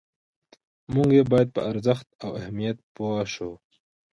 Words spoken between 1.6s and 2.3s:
ارزښت او